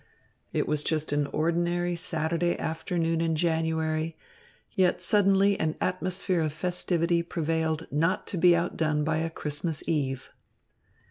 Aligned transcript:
It 0.51 0.67
was 0.67 0.81
just 0.83 1.11
an 1.11 1.27
ordinary 1.27 1.95
Saturday 1.95 2.57
afternoon 2.57 3.21
in 3.21 3.35
January; 3.35 4.17
yet 4.73 4.99
suddenly 4.99 5.59
an 5.59 5.75
atmosphere 5.79 6.41
of 6.41 6.53
festivity 6.53 7.21
prevailed 7.21 7.85
not 7.91 8.25
to 8.33 8.37
be 8.39 8.55
outdone 8.55 9.03
by 9.03 9.17
a 9.17 9.29
Christmas 9.29 9.83
eve. 9.85 10.31